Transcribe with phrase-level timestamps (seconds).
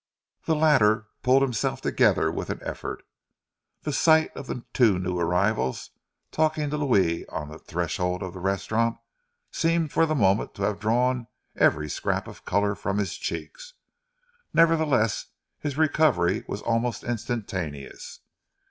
[0.45, 3.03] The latter pulled himself together with an effort.
[3.83, 5.91] The sight of the two new arrivals
[6.31, 8.97] talking to Louis on the threshold of the restaurant,
[9.51, 13.75] seemed for the moment to have drawn every scrap of colour from his cheeks.
[14.55, 15.27] Nevertheless,
[15.59, 18.21] his recovery was almost instantaneous.